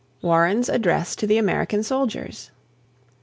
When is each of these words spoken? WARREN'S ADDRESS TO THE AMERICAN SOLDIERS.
WARREN'S 0.23 0.67
ADDRESS 0.67 1.15
TO 1.15 1.27
THE 1.27 1.37
AMERICAN 1.37 1.83
SOLDIERS. 1.83 2.49